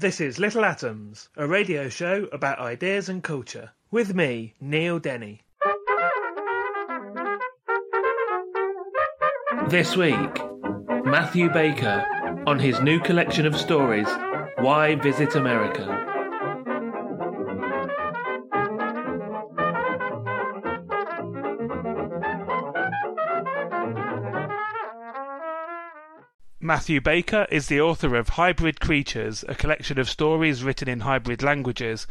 [0.00, 5.42] This is Little Atoms, a radio show about ideas and culture, with me, Neil Denny.
[9.68, 10.40] This week,
[11.04, 12.02] Matthew Baker
[12.46, 14.08] on his new collection of stories,
[14.56, 16.09] Why Visit America?
[26.70, 31.42] Matthew Baker is the author of Hybrid Creatures, a collection of stories written in hybrid
[31.42, 32.06] languages,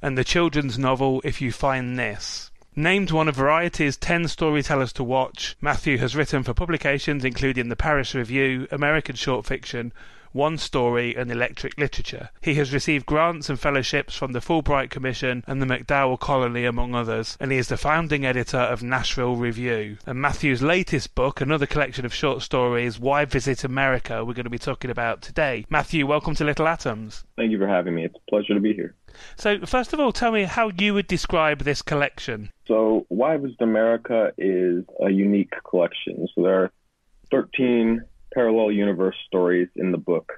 [0.00, 2.52] and the children's novel If You Find This.
[2.76, 7.74] Named one of Variety's 10 storytellers to watch, Matthew has written for publications including the
[7.74, 9.92] Paris Review, American Short Fiction,
[10.34, 12.28] one Story, and Electric Literature.
[12.40, 16.94] He has received grants and fellowships from the Fulbright Commission and the MacDowell Colony, among
[16.94, 19.96] others, and he is the founding editor of Nashville Review.
[20.06, 24.50] And Matthew's latest book, another collection of short stories, Why Visit America, we're going to
[24.50, 25.64] be talking about today.
[25.70, 27.24] Matthew, welcome to Little Atoms.
[27.36, 28.04] Thank you for having me.
[28.04, 28.96] It's a pleasure to be here.
[29.36, 32.50] So, first of all, tell me how you would describe this collection.
[32.66, 36.26] So, Why Visit America is a unique collection.
[36.34, 36.72] So, there are
[37.30, 38.02] 13
[38.34, 40.32] parallel universe stories in the book,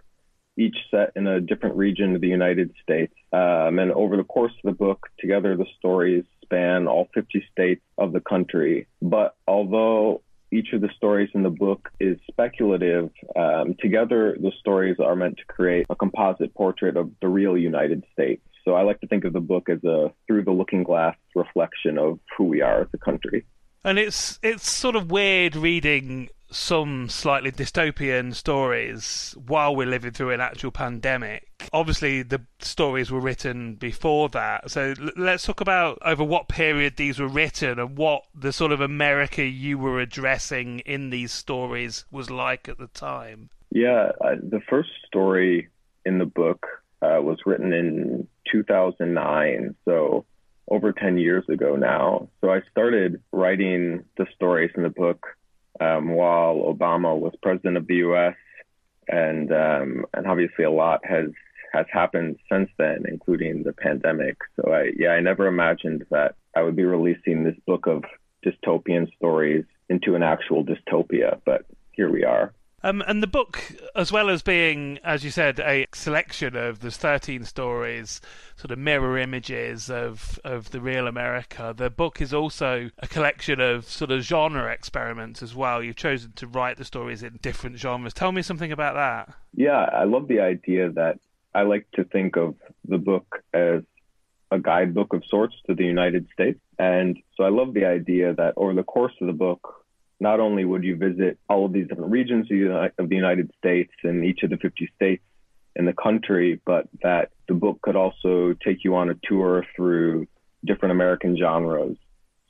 [0.57, 3.15] each set in a different region of the United States.
[3.33, 7.83] Um, and over the course of the book, together the stories span all 50 states
[7.99, 8.87] of the country.
[9.03, 13.11] But although each of the stories in the book is speculative.
[13.35, 18.05] Um, together, the stories are meant to create a composite portrait of the real United
[18.13, 18.43] States.
[18.65, 21.99] So I like to think of the book as a through the looking glass reflection
[21.99, 23.45] of who we are as a country.
[23.85, 30.31] And it's it's sort of weird reading some slightly dystopian stories while we're living through
[30.31, 31.49] an actual pandemic.
[31.73, 34.71] Obviously, the stories were written before that.
[34.71, 38.81] So let's talk about over what period these were written and what the sort of
[38.81, 43.51] America you were addressing in these stories was like at the time.
[43.71, 45.69] Yeah, the first story
[46.05, 46.67] in the book
[47.03, 49.75] uh, was written in 2009.
[49.85, 50.25] So
[50.69, 52.29] over 10 years ago now.
[52.41, 55.27] So I started writing the stories in the book
[55.81, 58.37] um, while Obama was president of the U.S.
[59.09, 61.31] and um, and obviously a lot has
[61.73, 64.39] has happened since then, including the pandemic.
[64.57, 68.05] So I yeah I never imagined that I would be releasing this book of
[68.45, 72.53] dystopian stories into an actual dystopia, but here we are.
[72.83, 76.97] Um, and the book, as well as being, as you said, a selection of there's
[76.97, 78.21] 13 stories,
[78.57, 81.75] sort of mirror images of of the real America.
[81.77, 85.83] The book is also a collection of sort of genre experiments as well.
[85.83, 88.13] You've chosen to write the stories in different genres.
[88.13, 89.35] Tell me something about that.
[89.55, 91.19] Yeah, I love the idea that
[91.55, 92.55] I like to think of
[92.87, 93.83] the book as
[94.51, 96.61] a guidebook of sorts to the United States.
[96.79, 99.86] And so I love the idea that over the course of the book,
[100.21, 102.47] not only would you visit all of these different regions
[102.99, 105.23] of the United States and each of the 50 states
[105.75, 110.27] in the country, but that the book could also take you on a tour through
[110.65, 111.97] different American genres.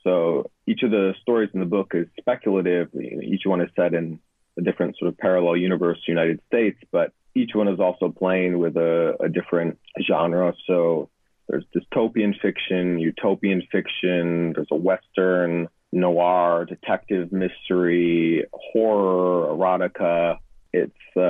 [0.03, 2.89] So each of the stories in the book is speculative.
[2.95, 4.19] Each one is set in
[4.57, 8.77] a different sort of parallel universe, United States, but each one is also playing with
[8.77, 9.77] a, a different
[10.07, 10.53] genre.
[10.65, 11.09] So
[11.47, 20.37] there's dystopian fiction, utopian fiction, there's a Western, noir, detective mystery, horror, erotica.
[20.73, 21.21] It's uh,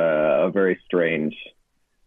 [0.48, 1.36] a very strange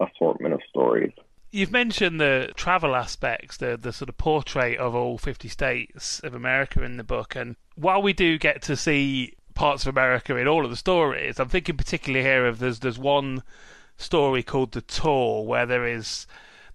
[0.01, 1.13] assortment of stories.
[1.53, 6.35] You've mentioned the travel aspects, the the sort of portrait of all 50 states of
[6.35, 10.47] America in the book, and while we do get to see parts of America in
[10.47, 13.43] all of the stories, I'm thinking particularly here of there's there's one
[13.97, 16.27] story called the tour where there is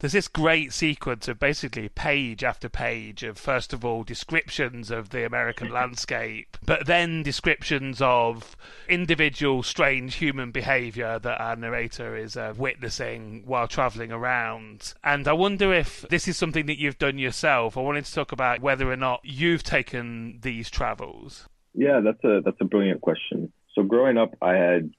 [0.06, 5.10] there's this great sequence of basically page after page of first of all descriptions of
[5.10, 8.56] the American landscape, but then descriptions of
[8.88, 14.94] individual strange human behavior that our narrator is uh, witnessing while traveling around.
[15.04, 17.76] And I wonder if this is something that you've done yourself.
[17.76, 21.50] I wanted to talk about whether or not you've taken these travels.
[21.74, 23.52] Yeah, that's a that's a brilliant question.
[23.74, 24.92] So growing up, I had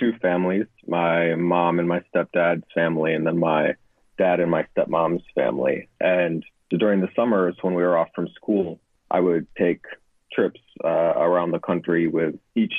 [0.00, 3.76] two families: my mom and my stepdad's family, and then my
[4.18, 5.88] dad and my stepmom's family.
[6.00, 8.80] And during the summers when we were off from school,
[9.10, 9.82] I would take
[10.32, 12.74] trips uh, around the country with each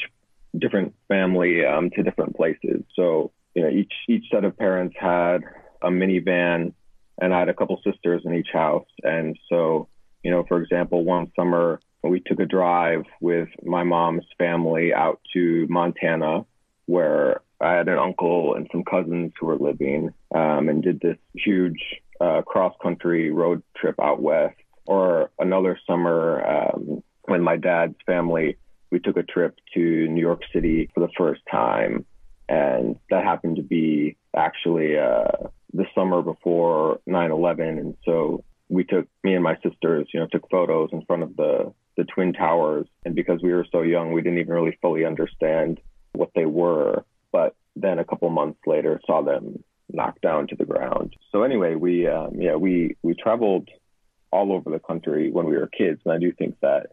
[0.58, 2.84] different family um, to different places.
[2.96, 5.40] So you know, each each set of parents had
[5.82, 6.74] a minivan,
[7.20, 8.88] and I had a couple sisters in each house.
[9.04, 9.88] And so,
[10.24, 15.20] you know, for example, one summer we took a drive with my mom's family out
[15.34, 16.46] to Montana,
[16.86, 21.18] where I had an uncle and some cousins who were living, um, and did this
[21.34, 21.82] huge
[22.22, 24.56] uh, cross country road trip out west.
[24.86, 28.58] Or another summer um, when my dad's family
[28.92, 32.06] we took a trip to New York City for the first time,
[32.48, 39.08] and that happened to be actually uh, the summer before 9/11, and so we took
[39.24, 42.88] me and my sisters, you know, took photos in front of the the twin towers,
[43.06, 45.80] and because we were so young, we didn't even really fully understand
[46.14, 47.04] what they were.
[47.32, 51.16] But then a couple months later, saw them knocked down to the ground.
[51.32, 53.70] So anyway, we um, yeah we we traveled
[54.32, 56.88] all over the country when we were kids, and I do think that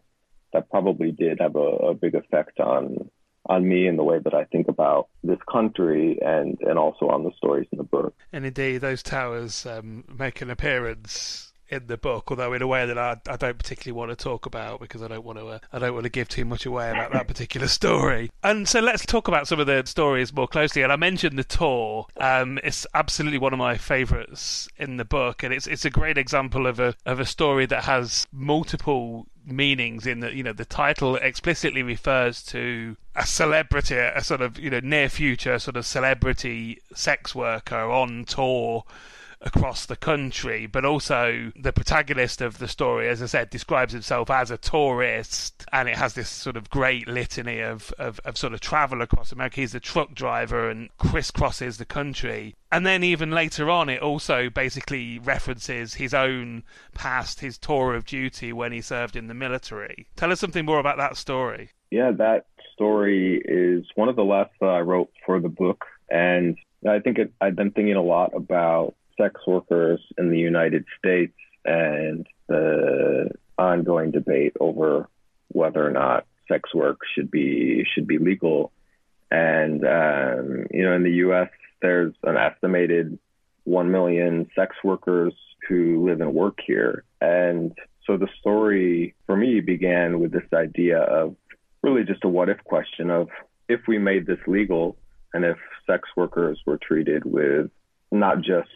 [0.53, 3.09] that probably did have a, a big effect on
[3.45, 7.23] on me and the way that I think about this country and and also on
[7.23, 8.13] the stories in the book.
[8.33, 12.85] And indeed, those towers um, make an appearance in the book, although in a way
[12.85, 15.59] that I, I don't particularly want to talk about because I don't want to uh,
[15.71, 18.31] I don't want to give too much away about that particular story.
[18.43, 20.81] And so let's talk about some of the stories more closely.
[20.81, 22.07] And I mentioned the tour.
[22.17, 26.17] Um, it's absolutely one of my favourites in the book, and it's it's a great
[26.17, 30.65] example of a of a story that has multiple meanings in that you know the
[30.65, 35.85] title explicitly refers to a celebrity a sort of you know near future sort of
[35.85, 38.83] celebrity sex worker on tour
[39.41, 44.29] across the country, but also the protagonist of the story, as I said, describes himself
[44.29, 48.53] as a tourist, and it has this sort of great litany of, of, of sort
[48.53, 49.61] of travel across America.
[49.61, 52.55] He's a truck driver and crisscrosses the country.
[52.71, 56.63] And then even later on, it also basically references his own
[56.93, 60.07] past, his tour of duty when he served in the military.
[60.15, 61.69] Tell us something more about that story.
[61.91, 65.85] Yeah, that story is one of the last that I wrote for the book.
[66.09, 66.57] And
[66.87, 71.33] I think it, I've been thinking a lot about sex workers in the United States
[71.65, 75.09] and the ongoing debate over
[75.49, 78.71] whether or not sex work should be should be legal.
[79.29, 81.49] And um, you know, in the U.S.,
[81.81, 83.19] there's an estimated
[83.63, 85.33] one million sex workers
[85.67, 87.03] who live and work here.
[87.19, 87.73] And
[88.05, 91.35] so the story for me began with this idea of
[91.83, 93.27] really just a what if question of
[93.67, 94.95] if we made this legal
[95.33, 97.69] and if sex workers were treated with
[98.11, 98.69] not just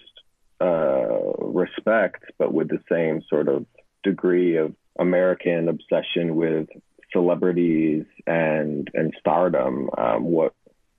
[0.61, 3.65] uh, respect, but with the same sort of
[4.03, 6.67] degree of American obsession with
[7.11, 10.53] celebrities and and stardom, um, what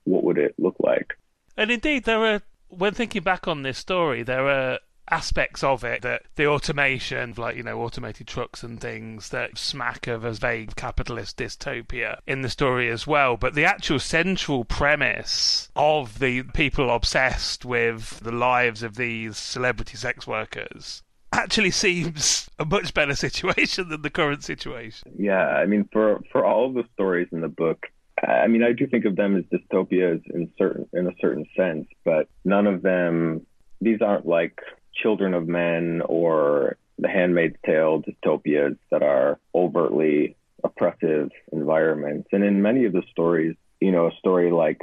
[0.04, 1.16] what would it look like?
[1.56, 2.42] And indeed, there are.
[2.68, 4.78] When thinking back on this story, there are
[5.10, 10.06] aspects of it that the automation, like, you know, automated trucks and things that smack
[10.06, 13.36] of a vague capitalist dystopia in the story as well.
[13.36, 19.96] But the actual central premise of the people obsessed with the lives of these celebrity
[19.96, 25.12] sex workers actually seems a much better situation than the current situation.
[25.18, 27.86] Yeah, I mean, for for all the stories in the book,
[28.26, 31.86] I mean, I do think of them as dystopias in certain in a certain sense,
[32.04, 33.46] but none of them.
[33.80, 34.60] These aren't like
[34.94, 42.28] Children of Men or The Handmaid's Tale dystopias that are overtly oppressive environments.
[42.32, 44.80] And in many of the stories, you know, a story like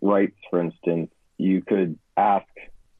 [0.00, 2.46] Rights, for instance, you could ask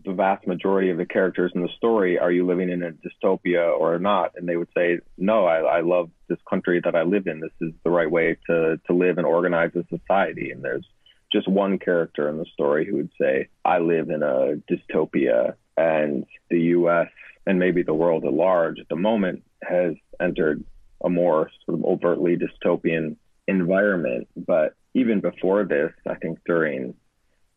[0.05, 3.77] the vast majority of the characters in the story, are you living in a dystopia
[3.79, 4.33] or not?
[4.37, 7.41] And they would say, no, I, I love this country that I live in.
[7.41, 10.51] This is the right way to, to live and organize a society.
[10.51, 10.87] And there's
[11.33, 16.27] just one character in the story who would say, I live in a dystopia and
[16.51, 17.09] the U.S.
[17.47, 20.65] and maybe the world at large at the moment has entered
[21.05, 23.17] a more sort of overtly dystopian
[23.47, 24.27] environment.
[24.37, 26.95] But even before this, I think during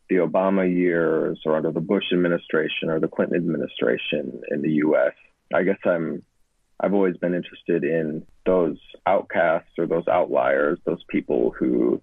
[0.08, 5.14] the Obama years or under the Bush administration or the Clinton administration in the U.S.,
[5.54, 6.22] I guess I'm
[6.80, 12.02] I've always been interested in those outcasts or those outliers, those people who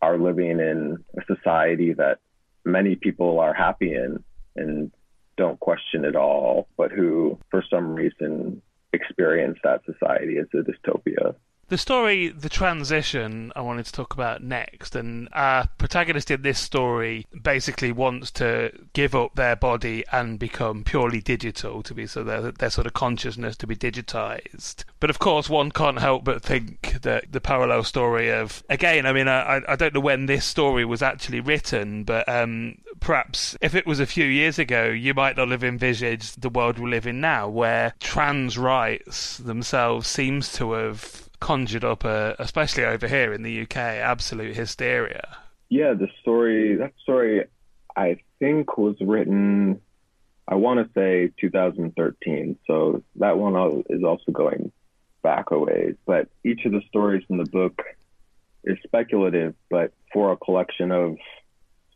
[0.00, 2.18] are living in a society that
[2.64, 4.24] many people are happy in
[4.56, 4.90] and
[5.36, 8.62] don't question at all, but who, for some reason,
[8.92, 11.34] experience that society as a dystopia.
[11.68, 14.94] The story, the transition, I wanted to talk about next.
[14.94, 20.84] And our protagonist in this story basically wants to give up their body and become
[20.84, 24.84] purely digital, to be so their, their sort of consciousness to be digitized.
[25.00, 29.12] But of course, one can't help but think that the parallel story of, again, I
[29.12, 33.74] mean, I, I don't know when this story was actually written, but um, perhaps if
[33.74, 37.06] it was a few years ago, you might not have envisaged the world we live
[37.06, 43.32] in now, where trans rights themselves seems to have conjured up, a, especially over here
[43.32, 45.36] in the UK, absolute hysteria.
[45.68, 47.44] Yeah, the story, that story,
[47.96, 49.80] I think was written,
[50.48, 52.58] I want to say 2013.
[52.66, 54.72] So that one is also going
[55.22, 55.96] back a ways.
[56.06, 57.82] But each of the stories in the book
[58.64, 61.16] is speculative, but for a collection of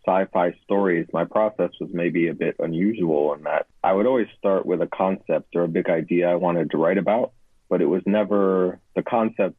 [0.07, 4.66] sci-fi stories, my process was maybe a bit unusual in that I would always start
[4.66, 7.33] with a concept or a big idea I wanted to write about
[7.71, 9.57] but it was never the concept,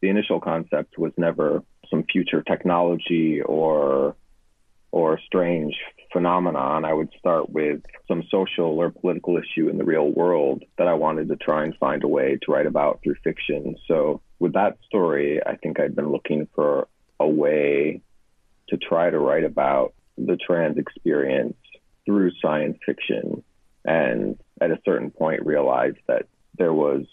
[0.00, 4.14] the initial concept was never some future technology or
[4.90, 5.74] or strange
[6.12, 6.84] phenomenon.
[6.84, 10.94] I would start with some social or political issue in the real world that I
[10.94, 13.76] wanted to try and find a way to write about through fiction.
[13.86, 16.88] So with that story, I think I'd been looking for
[17.20, 18.00] a way
[18.68, 21.56] to try to write about the trans experience
[22.04, 23.42] through science fiction
[23.84, 27.06] and at a certain point realized that there was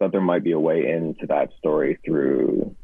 [0.00, 2.74] that there might be a way into that story through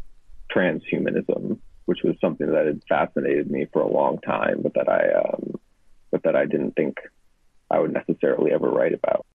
[0.54, 5.18] transhumanism, which was something that had fascinated me for a long time, but that I
[5.18, 5.58] um,
[6.10, 6.96] but that I didn't think
[7.70, 9.26] I would necessarily ever write about.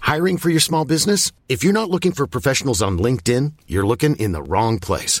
[0.00, 1.32] Hiring for your small business?
[1.48, 5.20] If you're not looking for professionals on LinkedIn, you're looking in the wrong place.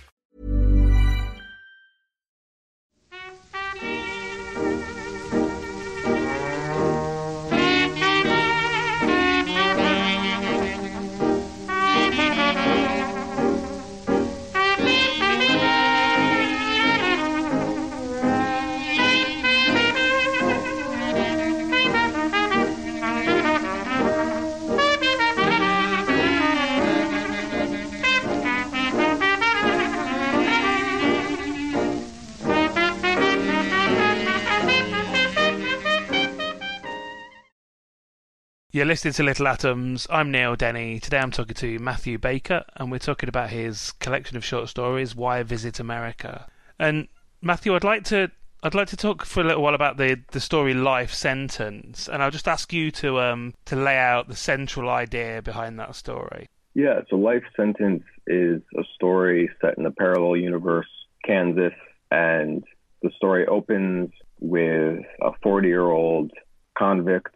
[38.73, 40.07] You're listening to Little Atoms.
[40.09, 40.97] I'm Neil Denny.
[41.01, 45.13] Today I'm talking to Matthew Baker, and we're talking about his collection of short stories,
[45.13, 46.47] Why Visit America.
[46.79, 47.09] And
[47.41, 48.31] Matthew, I'd like to
[48.63, 52.23] I'd like to talk for a little while about the, the story Life Sentence, and
[52.23, 56.47] I'll just ask you to um to lay out the central idea behind that story.
[56.73, 60.87] Yeah, so Life Sentence is a story set in a parallel universe,
[61.25, 61.73] Kansas,
[62.09, 62.63] and
[63.01, 66.31] the story opens with a 40 year old
[66.77, 67.35] convict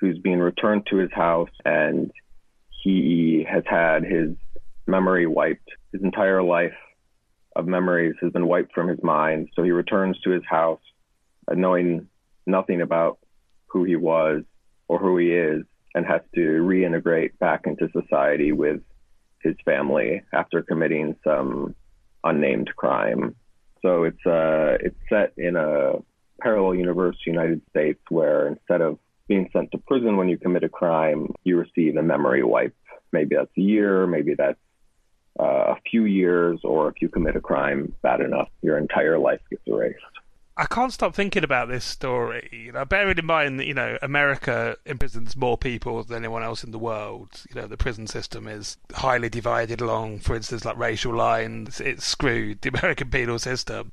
[0.00, 2.10] who's being returned to his house and
[2.82, 4.30] he has had his
[4.86, 5.68] memory wiped.
[5.92, 6.76] His entire life
[7.56, 9.48] of memories has been wiped from his mind.
[9.54, 10.80] So he returns to his house
[11.50, 12.08] uh, knowing
[12.46, 13.18] nothing about
[13.66, 14.42] who he was
[14.86, 15.64] or who he is
[15.94, 18.80] and has to reintegrate back into society with
[19.42, 21.74] his family after committing some
[22.24, 23.34] unnamed crime.
[23.82, 25.94] So it's uh it's set in a
[26.40, 28.98] parallel universe United States where instead of
[29.28, 32.74] being sent to prison when you commit a crime, you receive a memory wipe.
[33.12, 34.58] Maybe that's a year, maybe that's
[35.38, 39.40] uh, a few years, or if you commit a crime bad enough, your entire life
[39.50, 40.02] gets erased.
[40.60, 42.48] I can't stop thinking about this story.
[42.50, 46.64] You know, bearing in mind that you know America imprisons more people than anyone else
[46.64, 47.28] in the world.
[47.48, 51.80] You know, the prison system is highly divided along, for instance, like racial lines.
[51.80, 53.92] It's screwed the American penal system.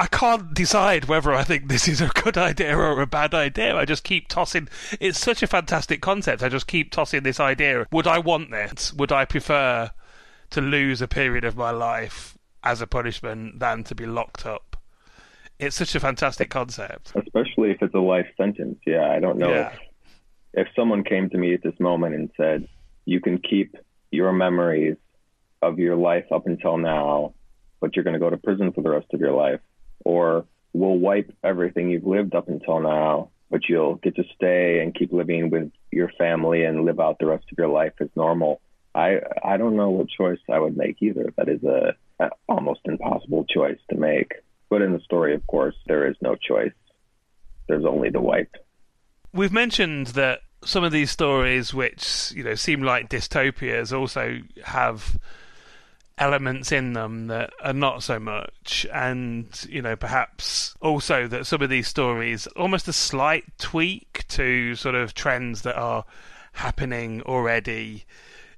[0.00, 3.76] I can't decide whether I think this is a good idea or a bad idea.
[3.76, 4.66] I just keep tossing.
[4.98, 6.42] It's such a fantastic concept.
[6.42, 7.86] I just keep tossing this idea.
[7.92, 8.94] Would I want this?
[8.94, 9.90] Would I prefer
[10.50, 14.78] to lose a period of my life as a punishment than to be locked up?
[15.58, 17.12] It's such a fantastic concept.
[17.14, 18.78] Especially if it's a life sentence.
[18.86, 19.72] Yeah, I don't know yeah.
[20.54, 22.66] if, if someone came to me at this moment and said,
[23.04, 23.76] you can keep
[24.10, 24.96] your memories
[25.60, 27.34] of your life up until now,
[27.80, 29.60] but you're going to go to prison for the rest of your life.
[30.04, 34.94] Or we'll wipe everything you've lived up until now, but you'll get to stay and
[34.94, 38.60] keep living with your family and live out the rest of your life as normal.
[38.94, 41.32] I I don't know what choice I would make either.
[41.36, 44.32] That is a, a almost impossible choice to make.
[44.68, 46.72] But in the story, of course, there is no choice.
[47.68, 48.54] There's only the wipe.
[49.32, 55.16] We've mentioned that some of these stories, which you know seem like dystopias, also have
[56.20, 61.62] elements in them that are not so much, and you know perhaps also that some
[61.62, 66.04] of these stories almost a slight tweak to sort of trends that are
[66.52, 68.04] happening already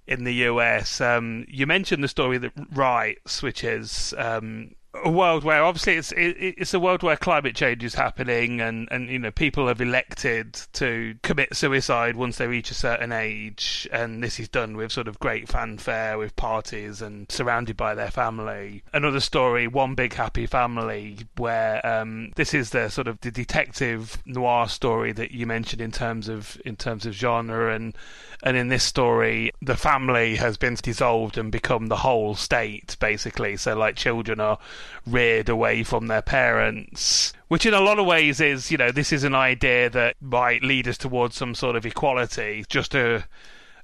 [0.07, 1.01] in the US.
[1.01, 4.75] Um, you mentioned the story that Rights, which is um,
[5.05, 8.89] a world where obviously it's it, it's a world where climate change is happening and
[8.91, 13.89] and you know people have elected to commit suicide once they reach a certain age.
[13.93, 18.11] And this is done with sort of great fanfare with parties and surrounded by their
[18.11, 18.83] family.
[18.93, 24.23] Another story one big happy family where um, this is the sort of the detective
[24.27, 27.75] noir story that you mentioned in terms of in terms of genre.
[27.75, 27.97] And
[28.43, 33.57] and in this story the family has been dissolved and become the whole state basically.
[33.57, 34.59] So like children are
[35.07, 39.13] reared away from their parents which in a lot of ways is you know this
[39.13, 43.25] is an idea that might lead us towards some sort of equality just a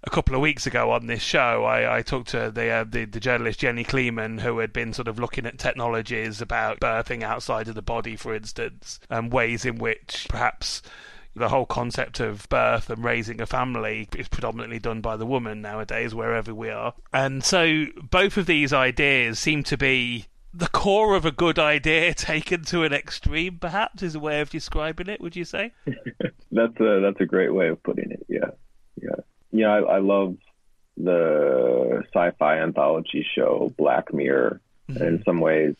[0.05, 3.04] a couple of weeks ago on this show, I, I talked to the, uh, the,
[3.04, 7.69] the journalist Jenny Kleeman, who had been sort of looking at technologies about birthing outside
[7.69, 10.82] of the body, for instance, and ways in which perhaps
[11.35, 15.61] the whole concept of birth and raising a family is predominantly done by the woman
[15.61, 16.95] nowadays, wherever we are.
[17.13, 22.15] And so both of these ideas seem to be the core of a good idea
[22.15, 25.21] taken to an extreme, perhaps, is a way of describing it.
[25.21, 25.73] Would you say?
[26.52, 28.25] that's a that's a great way of putting it.
[28.28, 28.50] Yeah,
[29.00, 29.17] yeah,
[29.52, 29.69] yeah.
[29.69, 30.37] I, I love
[30.97, 34.61] the sci-fi anthology show Black Mirror.
[34.89, 35.02] Mm-hmm.
[35.02, 35.76] And in some ways,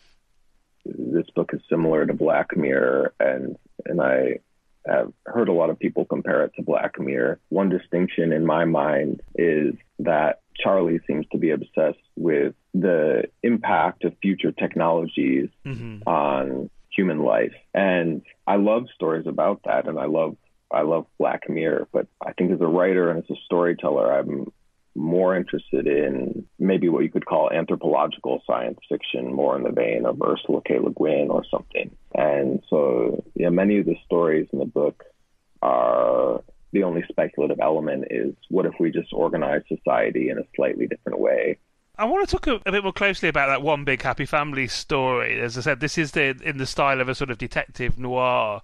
[0.85, 4.41] this book is similar to Black Mirror, and and I
[4.89, 7.41] have heard a lot of people compare it to Black Mirror.
[7.49, 14.05] One distinction in my mind is that Charlie seems to be obsessed with the impact
[14.05, 16.09] of future technologies mm-hmm.
[16.09, 17.55] on human life.
[17.75, 20.37] And I love stories about that and I love
[20.71, 24.53] I love Black Mirror, but I think as a writer and as a storyteller I'm
[24.99, 30.05] more interested in maybe what you could call anthropological science fiction, more in the vein
[30.05, 30.79] of Ursula K.
[30.79, 31.91] Le Guin or something.
[32.15, 35.05] And so, yeah, many of the stories in the book
[35.63, 40.87] are the only speculative element is what if we just organize society in a slightly
[40.87, 41.59] different way?
[41.97, 44.69] I want to talk a, a, bit more closely about that one big happy family
[44.69, 45.41] story.
[45.41, 48.63] As I said, this is the in the style of a sort of detective noir.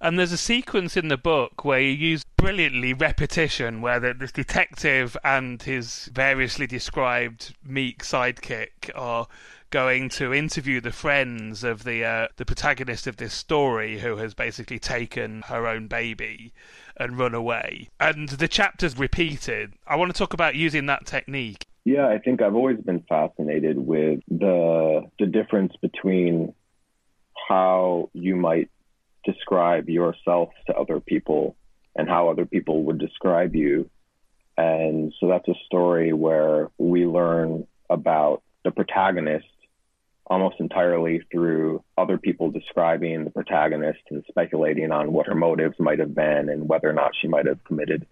[0.00, 4.32] And there's a sequence in the book where you use brilliantly repetition, where the, this
[4.32, 9.26] detective and his variously described meek sidekick are
[9.70, 14.34] going to interview the friends of the uh, the protagonist of this story, who has
[14.34, 16.52] basically taken her own baby
[16.96, 17.88] and run away.
[17.98, 19.74] And the chapter's repeated.
[19.86, 21.66] I want to talk about using that technique.
[21.84, 26.54] Yeah, I think I've always been fascinated with the the difference between
[27.48, 28.70] how you might
[29.24, 31.56] describe yourself to other people
[31.96, 33.88] and how other people would describe you.
[34.56, 39.46] And so that's a story where we learn about the protagonist
[40.26, 45.98] almost entirely through other people describing the protagonist and speculating on what her motives might
[45.98, 48.06] have been and whether or not she might have committed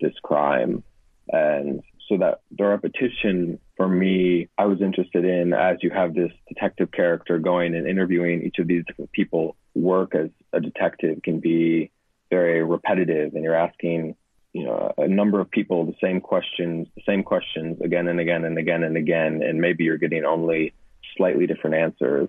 [0.00, 0.82] this crime.
[1.30, 6.32] And so that the repetition for me, I was interested in as you have this
[6.48, 11.40] detective character going and interviewing each of these different people, work as a detective can
[11.40, 11.90] be
[12.30, 14.16] very repetitive and you're asking
[14.52, 18.44] you know a number of people the same questions the same questions again and again
[18.44, 20.72] and again and again and maybe you're getting only
[21.16, 22.28] slightly different answers.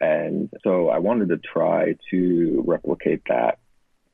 [0.00, 3.58] And so i wanted to try to replicate that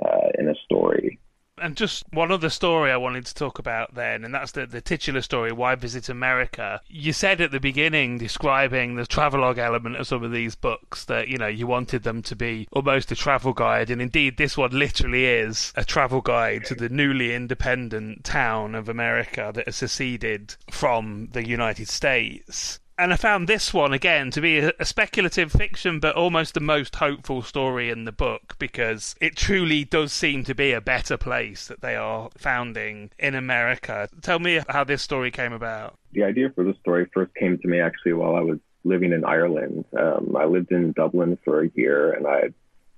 [0.04, 1.18] uh, in a story
[1.62, 4.80] And just one other story I wanted to talk about then, and that's the, the
[4.80, 6.80] titular story, Why Visit America?
[6.88, 11.28] You said at the beginning, describing the travelogue element of some of these books, that,
[11.28, 14.76] you know, you wanted them to be almost a travel guide, and indeed this one
[14.76, 20.56] literally is a travel guide to the newly independent town of America that has seceded
[20.68, 25.98] from the United States and I found this one again to be a, speculative fiction,
[26.00, 30.54] but almost the most hopeful story in the book because it truly does seem to
[30.54, 34.08] be a better place that they are founding in America.
[34.20, 35.98] Tell me how this story came about.
[36.12, 39.24] The idea for the story first came to me actually while I was living in
[39.24, 39.84] Ireland.
[39.98, 42.50] Um, I lived in Dublin for a year and I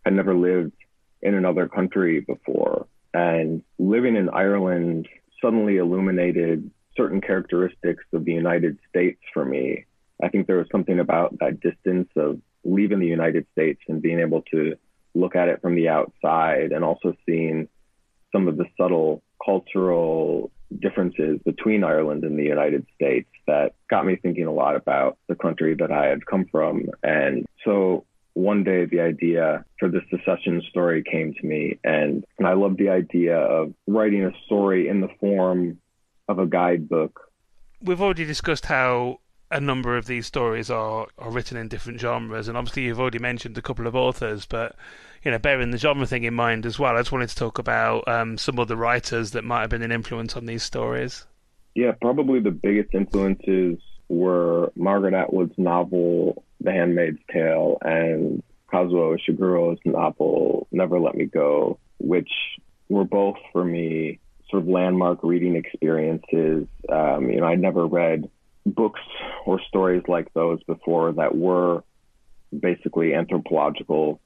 [0.04, 0.72] had never lived
[1.22, 2.86] in another country before.
[3.12, 5.08] And living in Ireland
[5.40, 9.84] suddenly illuminated certain characteristics of the United States for me
[10.22, 14.20] I think there was something about that distance of leaving the United States and being
[14.20, 14.76] able to
[15.14, 17.68] look at it from the outside and also seeing
[18.32, 24.16] some of the subtle cultural differences between Ireland and the United States that got me
[24.16, 26.88] thinking a lot about the country that I had come from.
[27.02, 32.48] And so one day the idea for the secession story came to me and, and
[32.48, 35.78] I love the idea of writing a story in the form
[36.28, 37.30] of a guidebook.
[37.82, 42.48] We've already discussed how a number of these stories are, are written in different genres,
[42.48, 44.76] and obviously you've already mentioned a couple of authors, but
[45.24, 47.58] you know, bearing the genre thing in mind as well, I just wanted to talk
[47.58, 51.26] about um, some of the writers that might have been an influence on these stories.
[51.74, 59.80] Yeah, probably the biggest influences were Margaret Atwood's novel The Handmaid's Tale and Kazuo Ishiguro's
[59.84, 62.30] novel Never Let Me Go, which
[62.88, 64.20] were both for me
[64.54, 66.68] sort of landmark reading experiences.
[66.88, 68.30] Um, you know, I'd never read
[68.64, 69.00] books
[69.46, 71.82] or stories like those before that were
[72.56, 74.20] basically anthropological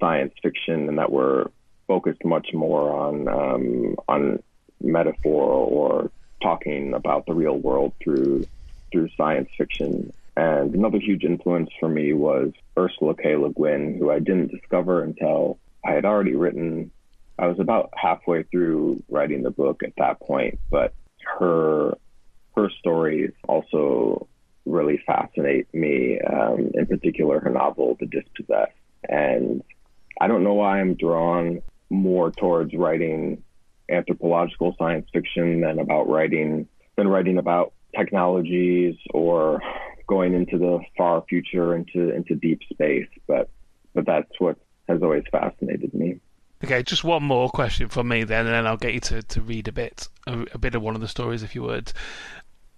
[0.00, 1.50] science fiction and that were
[1.86, 4.42] focused much more on um, on
[4.82, 6.10] metaphor or
[6.42, 8.44] talking about the real world through
[8.90, 10.12] through science fiction.
[10.36, 13.36] And another huge influence for me was Ursula K.
[13.36, 16.90] Le Guin, who I didn't discover until I had already written.
[17.42, 20.94] I was about halfway through writing the book at that point, but
[21.38, 21.98] her
[22.54, 24.28] her stories also
[24.64, 26.20] really fascinate me.
[26.20, 28.76] Um, in particular, her novel, The Dispossessed.
[29.08, 29.64] And
[30.20, 33.42] I don't know why I'm drawn more towards writing
[33.90, 39.60] anthropological science fiction than about writing than writing about technologies or
[40.06, 43.08] going into the far future into into deep space.
[43.26, 43.50] But
[43.94, 46.20] but that's what has always fascinated me.
[46.64, 49.40] Okay, just one more question from me then, and then I'll get you to, to
[49.40, 51.92] read a bit a, a bit of one of the stories if you would.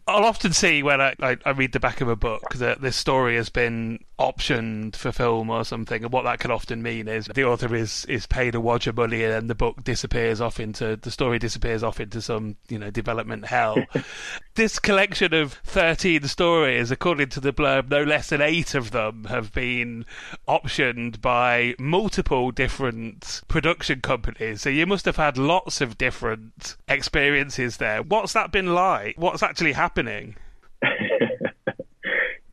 [0.06, 2.94] I'll often see when I, I, I, read the back of a book that this
[2.94, 7.26] story has been optioned for film or something, and what that can often mean is
[7.34, 10.60] the author is, is paid a wad of money and then the book disappears off
[10.60, 13.82] into the story disappears off into some you know development hell.
[14.56, 19.24] this collection of thirteen stories, according to the blurb, no less than eight of them
[19.24, 20.04] have been
[20.46, 24.60] optioned by multiple different production companies.
[24.60, 28.02] So you must have had lots of different experiences there.
[28.02, 29.16] What's that been like?
[29.16, 29.93] What's actually happened?
[29.94, 30.34] Happening?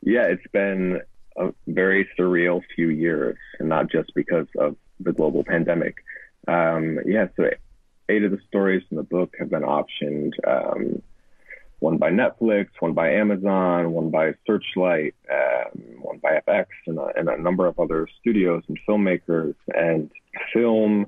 [0.02, 1.00] yeah, it's been
[1.36, 5.96] a very surreal few years, and not just because of the global pandemic.
[6.46, 7.50] Um, yeah, so
[8.08, 10.32] eight of the stories in the book have been optioned.
[10.46, 11.02] Um,
[11.80, 17.08] one by Netflix, one by Amazon, one by Searchlight, um, one by FX, and a,
[17.16, 19.56] and a number of other studios and filmmakers.
[19.74, 20.10] And
[20.52, 21.06] film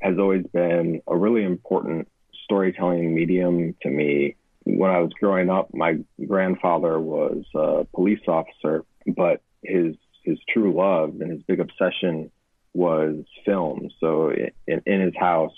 [0.00, 2.08] has always been a really important
[2.44, 8.84] storytelling medium to me when I was growing up, my grandfather was a police officer,
[9.06, 12.30] but his his true love and his big obsession
[12.72, 13.90] was film.
[14.00, 14.30] So
[14.66, 15.52] in, in his house,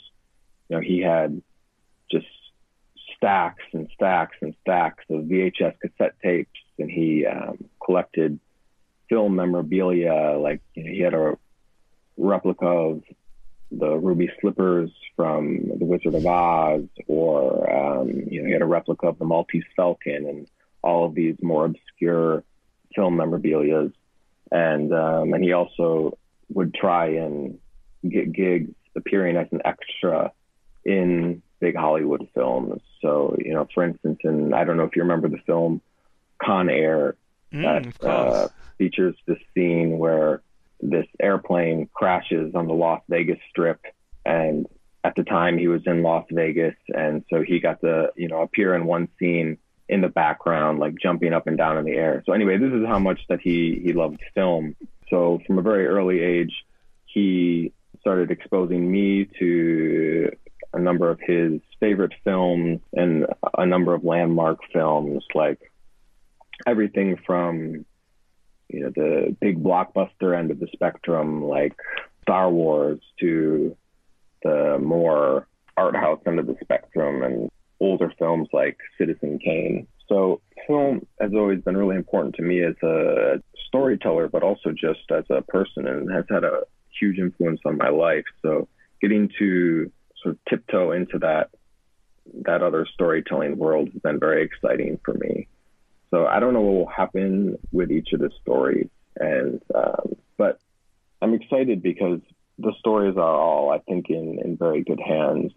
[0.68, 1.40] you know, he had
[2.10, 2.26] just
[3.16, 8.40] stacks and stacks and stacks of VHS cassette tapes, and he um, collected
[9.08, 10.36] film memorabilia.
[10.38, 11.38] Like you know, he had a
[12.16, 13.02] replica of
[13.70, 18.66] the ruby slippers from the Wizard of Oz, or um, you know, he had a
[18.66, 20.48] replica of the Maltese Falcon, and
[20.82, 22.44] all of these more obscure
[22.94, 23.90] film memorabilia.
[24.52, 26.18] And um, and he also
[26.50, 27.58] would try and
[28.08, 30.32] get gigs appearing as an extra
[30.84, 32.80] in big Hollywood films.
[33.02, 35.80] So you know, for instance, in I don't know if you remember the film
[36.42, 37.16] Con Air
[37.52, 37.62] mm,
[37.98, 38.48] that uh,
[38.78, 40.42] features this scene where
[40.80, 43.80] this airplane crashes on the Las Vegas Strip,
[44.24, 44.66] and
[45.04, 48.42] at the time he was in Las Vegas, and so he got to you know
[48.42, 49.58] appear in one scene
[49.88, 52.22] in the background, like jumping up and down in the air.
[52.26, 54.76] So anyway, this is how much that he he loved film.
[55.08, 56.52] So from a very early age,
[57.06, 60.30] he started exposing me to
[60.72, 65.58] a number of his favorite films and a number of landmark films, like
[66.66, 67.84] everything from
[68.68, 71.74] you know the big blockbuster end of the spectrum, like
[72.22, 73.76] Star Wars, to
[74.42, 77.50] the more art house end of the spectrum and
[77.80, 79.86] older films like Citizen Kane.
[80.08, 85.10] So film has always been really important to me as a storyteller, but also just
[85.10, 86.62] as a person, and has had a
[86.98, 88.24] huge influence on my life.
[88.42, 88.68] So
[89.00, 89.90] getting to
[90.22, 91.50] sort of tiptoe into that
[92.44, 95.46] that other storytelling world has been very exciting for me.
[96.10, 100.60] So I don't know what will happen with each of the stories, and um, but
[101.20, 102.20] I'm excited because
[102.58, 105.52] the stories are all, I think, in in very good hands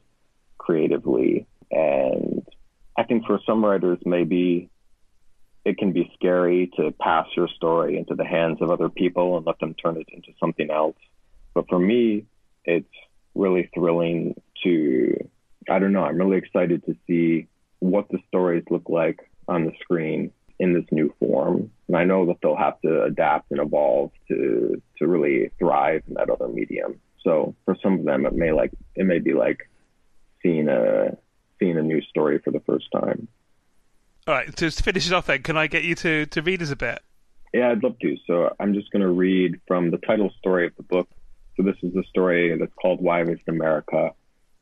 [0.57, 2.45] creatively, and
[2.97, 4.69] I think for some writers maybe
[5.65, 9.45] it can be scary to pass your story into the hands of other people and
[9.45, 10.97] let them turn it into something else.
[11.53, 12.25] But for me,
[12.65, 12.87] it's
[13.35, 15.29] really thrilling to,
[15.69, 17.47] I don't know, I'm really excited to see
[17.79, 21.71] what the stories look like on the screen in this new form.
[21.87, 26.15] And I know that they'll have to adapt and evolve to, to really thrive in
[26.15, 26.99] that other medium.
[27.23, 29.69] So for some of them, it may like, it may be like
[30.41, 31.17] seeing a,
[31.59, 33.27] seeing a new story for the first time.
[34.27, 36.71] All right, to finish it off then, can I get you to, to read us
[36.71, 37.01] a bit?
[37.53, 38.17] Yeah, I'd love to.
[38.27, 41.09] So I'm just going to read from the title story of the book,
[41.57, 44.11] so this is a story that's called Why Visit America?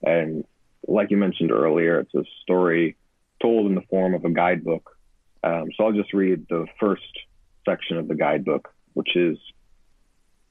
[0.03, 0.45] And
[0.87, 2.95] like you mentioned earlier, it's a story
[3.41, 4.96] told in the form of a guidebook.
[5.47, 7.03] Um, so I'll just read the first
[7.65, 9.37] section of the guidebook, which is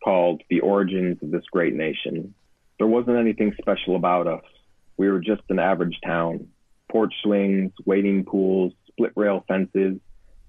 [0.03, 2.35] called The Origins of This Great Nation.
[2.79, 4.45] There wasn't anything special about us.
[4.97, 6.49] We were just an average town.
[6.91, 9.99] Porch swings, wading pools, split rail fences,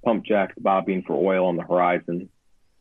[0.05, 2.29] pump jacks bobbing for oil on the horizon.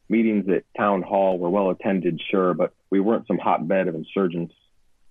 [0.09, 4.55] Meetings at town hall were well attended, sure, but we weren't some hotbed of insurgents.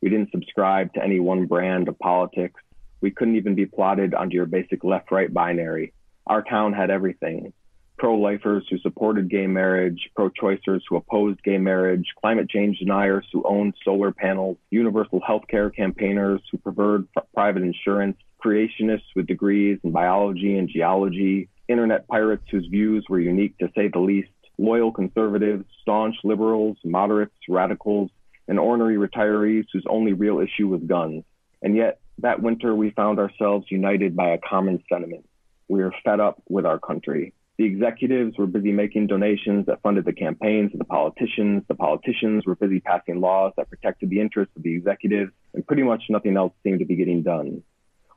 [0.01, 2.61] We didn't subscribe to any one brand of politics.
[3.01, 5.91] We couldn't even be plotted onto your basic left right binary.
[6.27, 7.53] Our town had everything
[7.97, 13.25] pro lifers who supported gay marriage, pro choicers who opposed gay marriage, climate change deniers
[13.31, 19.79] who owned solar panels, universal health care campaigners who preferred private insurance, creationists with degrees
[19.83, 24.91] in biology and geology, internet pirates whose views were unique to say the least, loyal
[24.91, 28.11] conservatives, staunch liberals, moderates, radicals,
[28.47, 31.23] and ornery retirees whose only real issue was guns.
[31.61, 35.25] And yet, that winter, we found ourselves united by a common sentiment.
[35.67, 37.33] We were fed up with our country.
[37.57, 41.63] The executives were busy making donations that funded the campaigns of the politicians.
[41.67, 45.83] The politicians were busy passing laws that protected the interests of the executives, and pretty
[45.83, 47.63] much nothing else seemed to be getting done.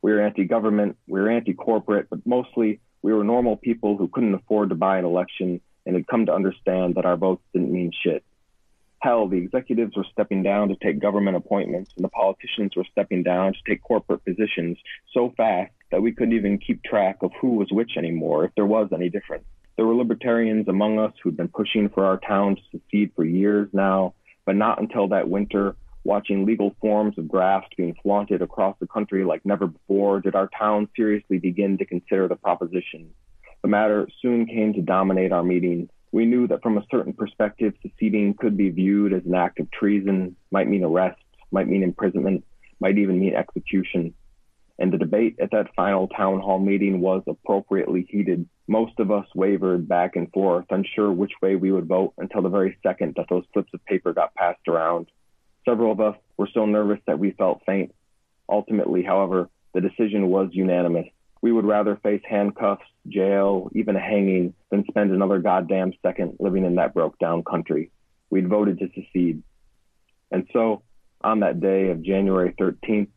[0.01, 4.09] We were anti government, we were anti corporate, but mostly we were normal people who
[4.09, 7.71] couldn't afford to buy an election and had come to understand that our votes didn't
[7.71, 8.23] mean shit.
[9.01, 13.23] Hell, the executives were stepping down to take government appointments, and the politicians were stepping
[13.23, 14.77] down to take corporate positions
[15.13, 18.65] so fast that we couldn't even keep track of who was which anymore, if there
[18.65, 19.45] was any difference.
[19.75, 23.69] There were libertarians among us who'd been pushing for our town to secede for years
[23.71, 24.13] now,
[24.45, 29.23] but not until that winter, watching legal forms of graft being flaunted across the country
[29.23, 33.09] like never before, did our town seriously begin to consider the proposition.
[33.61, 35.89] The matter soon came to dominate our meetings.
[36.11, 39.69] We knew that from a certain perspective, seceding could be viewed as an act of
[39.71, 41.21] treason, might mean arrest,
[41.51, 42.43] might mean imprisonment,
[42.79, 44.13] might even mean execution.
[44.79, 48.47] And the debate at that final town hall meeting was appropriately heated.
[48.65, 52.49] Most of us wavered back and forth, unsure which way we would vote until the
[52.49, 55.07] very second that those slips of paper got passed around.
[55.67, 57.93] Several of us were so nervous that we felt faint.
[58.47, 61.07] Ultimately, however, the decision was unanimous.
[61.41, 66.63] We would rather face handcuffs, jail, even a hanging than spend another goddamn second living
[66.63, 67.91] in that broke down country.
[68.29, 69.43] We'd voted to secede.
[70.31, 70.83] And so,
[71.21, 73.09] on that day of January 13th,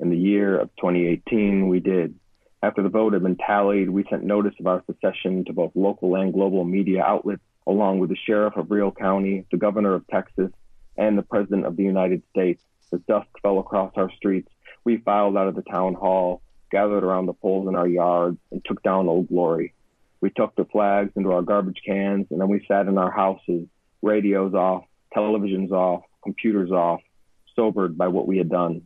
[0.00, 2.14] in the year of 2018, we did.
[2.62, 6.16] After the vote had been tallied, we sent notice of our secession to both local
[6.16, 10.50] and global media outlets, along with the sheriff of Real County, the governor of Texas,
[10.96, 12.62] and the president of the United States.
[12.92, 14.50] As dusk fell across our streets,
[14.84, 18.64] we filed out of the town hall gathered around the poles in our yards and
[18.64, 19.74] took down Old Glory.
[20.20, 23.66] We tucked the flags into our garbage cans and then we sat in our houses,
[24.02, 24.84] radios off,
[25.16, 27.00] televisions off, computers off,
[27.56, 28.82] sobered by what we had done.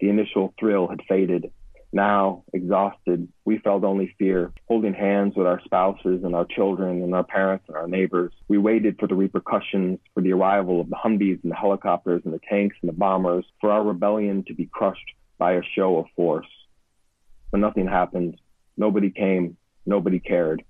[0.00, 1.52] The initial thrill had faded.
[1.92, 7.14] Now, exhausted, we felt only fear, holding hands with our spouses and our children and
[7.14, 8.32] our parents and our neighbors.
[8.48, 12.32] We waited for the repercussions, for the arrival of the Humvees and the helicopters and
[12.32, 16.06] the tanks and the bombers, for our rebellion to be crushed by a show of
[16.16, 16.46] force
[17.52, 18.40] but nothing happened.
[18.76, 19.56] Nobody came.
[19.86, 20.64] Nobody cared.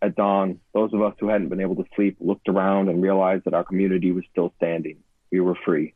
[0.00, 3.44] At dawn, those of us who hadn't been able to sleep looked around and realized
[3.44, 4.98] that our community was still standing.
[5.32, 5.94] We were free.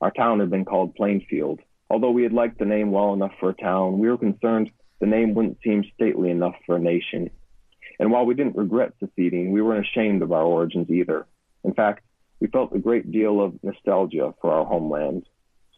[0.00, 3.50] Our town had been called Plainfield, Although we had liked the name well enough for
[3.50, 7.30] a town, we were concerned the name wouldn't seem stately enough for a nation.
[7.98, 11.26] And while we didn't regret seceding, we weren't ashamed of our origins either.
[11.64, 12.02] In fact,
[12.40, 15.26] we felt a great deal of nostalgia for our homeland.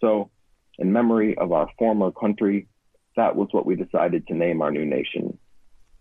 [0.01, 0.31] So,
[0.79, 2.69] in memory of our former country,
[3.17, 5.39] that was what we decided to name our new nation,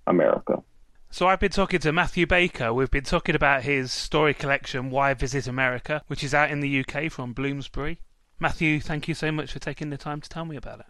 [0.06, 0.64] America.
[1.10, 2.74] So I've been talking to Matthew Baker.
[2.74, 6.80] We've been talking about his story collection, Why Visit America, which is out in the
[6.84, 8.00] UK from Bloomsbury.
[8.40, 10.86] Matthew, thank you so much for taking the time to tell me about it.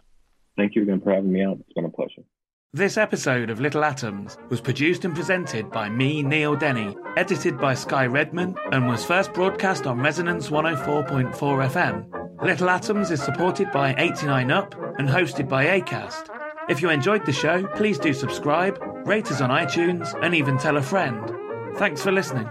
[0.56, 1.58] Thank you again for having me out.
[1.60, 2.22] It's been a pleasure.
[2.74, 7.72] This episode of Little Atoms was produced and presented by me, Neil Denny, edited by
[7.72, 12.42] Sky Redman, and was first broadcast on Resonance 104.4 FM.
[12.42, 16.28] Little Atoms is supported by 89UP and hosted by ACAST.
[16.68, 20.76] If you enjoyed the show, please do subscribe, rate us on iTunes, and even tell
[20.76, 21.32] a friend.
[21.78, 22.50] Thanks for listening.